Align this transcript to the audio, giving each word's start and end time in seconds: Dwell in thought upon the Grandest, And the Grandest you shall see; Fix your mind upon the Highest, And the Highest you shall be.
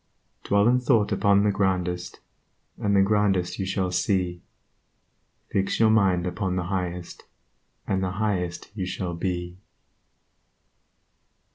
Dwell 0.45 0.67
in 0.67 0.79
thought 0.79 1.11
upon 1.11 1.43
the 1.43 1.51
Grandest, 1.51 2.21
And 2.79 2.95
the 2.95 3.03
Grandest 3.03 3.59
you 3.59 3.67
shall 3.67 3.91
see; 3.91 4.41
Fix 5.51 5.79
your 5.79 5.91
mind 5.91 6.25
upon 6.25 6.55
the 6.55 6.63
Highest, 6.73 7.25
And 7.85 8.01
the 8.03 8.13
Highest 8.13 8.71
you 8.73 8.87
shall 8.87 9.13
be. 9.13 9.59